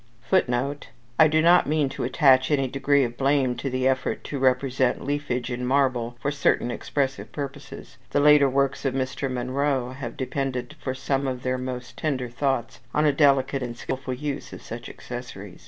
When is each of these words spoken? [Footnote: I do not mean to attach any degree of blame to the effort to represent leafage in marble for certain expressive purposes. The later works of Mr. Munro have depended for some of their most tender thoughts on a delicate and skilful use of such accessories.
[Footnote: 0.23 0.87
I 1.19 1.27
do 1.27 1.43
not 1.43 1.67
mean 1.69 1.87
to 1.89 2.03
attach 2.03 2.49
any 2.49 2.67
degree 2.67 3.03
of 3.03 3.17
blame 3.17 3.53
to 3.57 3.69
the 3.69 3.87
effort 3.87 4.23
to 4.23 4.39
represent 4.39 5.05
leafage 5.05 5.51
in 5.51 5.63
marble 5.63 6.17
for 6.19 6.31
certain 6.31 6.71
expressive 6.71 7.31
purposes. 7.31 7.99
The 8.09 8.19
later 8.19 8.49
works 8.49 8.83
of 8.83 8.95
Mr. 8.95 9.29
Munro 9.29 9.91
have 9.91 10.17
depended 10.17 10.75
for 10.81 10.95
some 10.95 11.27
of 11.27 11.43
their 11.43 11.59
most 11.59 11.97
tender 11.97 12.29
thoughts 12.29 12.79
on 12.95 13.05
a 13.05 13.13
delicate 13.13 13.61
and 13.61 13.77
skilful 13.77 14.15
use 14.15 14.51
of 14.51 14.63
such 14.63 14.89
accessories. 14.89 15.59